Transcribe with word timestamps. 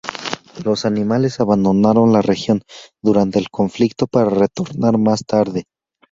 Los 0.65 0.85
animales 0.85 1.39
abandonaron 1.39 2.11
la 2.11 2.23
región 2.23 2.63
durante 3.03 3.37
el 3.37 3.51
conflicto 3.51 4.07
para 4.07 4.31
retornar 4.31 4.97
más 4.97 5.23
tarde. 5.27 5.65